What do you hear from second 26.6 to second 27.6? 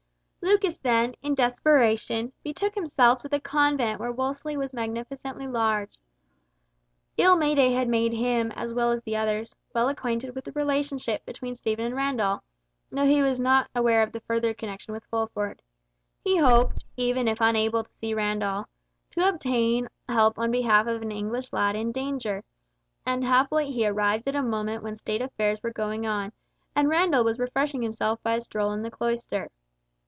and Randall was